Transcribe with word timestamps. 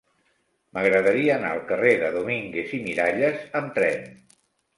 M'agradaria 0.77 1.35
anar 1.39 1.51
al 1.57 1.61
carrer 1.73 1.91
de 2.05 2.09
Domínguez 2.15 2.73
i 2.79 2.81
Miralles 2.87 3.45
amb 3.61 3.79
tren. 3.79 4.11